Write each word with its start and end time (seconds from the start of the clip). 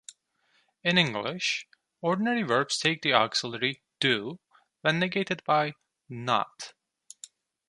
In 0.83 0.97
English, 0.97 1.67
ordinary 2.01 2.41
verbs 2.41 2.79
take 2.79 3.03
the 3.03 3.13
auxiliary 3.13 3.83
"do" 3.99 4.39
when 4.81 4.97
negated 4.97 5.43
by 5.43 5.75
"not". 6.09 6.73